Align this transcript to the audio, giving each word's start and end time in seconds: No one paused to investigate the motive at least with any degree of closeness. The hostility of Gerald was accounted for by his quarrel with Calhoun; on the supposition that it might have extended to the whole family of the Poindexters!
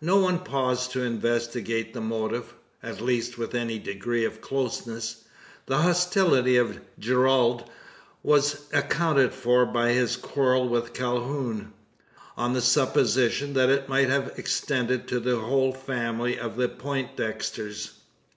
No 0.00 0.18
one 0.18 0.44
paused 0.44 0.92
to 0.92 1.02
investigate 1.02 1.92
the 1.92 2.00
motive 2.00 2.54
at 2.84 3.00
least 3.00 3.36
with 3.36 3.52
any 3.52 3.80
degree 3.80 4.24
of 4.24 4.40
closeness. 4.40 5.24
The 5.66 5.78
hostility 5.78 6.56
of 6.56 6.78
Gerald 7.00 7.68
was 8.22 8.60
accounted 8.72 9.32
for 9.32 9.66
by 9.66 9.88
his 9.90 10.14
quarrel 10.16 10.68
with 10.68 10.94
Calhoun; 10.94 11.72
on 12.36 12.52
the 12.52 12.62
supposition 12.62 13.54
that 13.54 13.68
it 13.68 13.88
might 13.88 14.08
have 14.08 14.34
extended 14.38 15.08
to 15.08 15.18
the 15.18 15.38
whole 15.40 15.72
family 15.72 16.38
of 16.38 16.56
the 16.56 16.68
Poindexters! 16.68 17.90